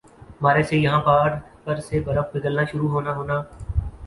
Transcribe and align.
مارچ 0.41 0.65
سے 0.69 0.77
یَہاں 0.77 1.01
پہاڑ 1.05 1.29
پر 1.63 1.79
سے 1.87 1.99
برف 2.05 2.31
پگھلنا 2.33 2.63
شروع 2.71 2.89
ہونا 2.91 3.15
ہونا 3.15 3.41